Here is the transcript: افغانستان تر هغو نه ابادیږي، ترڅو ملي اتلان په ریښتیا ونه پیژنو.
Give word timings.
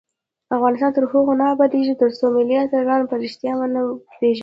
افغانستان 0.55 0.91
تر 0.97 1.03
هغو 1.11 1.33
نه 1.41 1.45
ابادیږي، 1.55 1.93
ترڅو 2.01 2.25
ملي 2.35 2.55
اتلان 2.59 3.01
په 3.09 3.15
ریښتیا 3.23 3.51
ونه 3.57 3.81
پیژنو. 4.17 4.39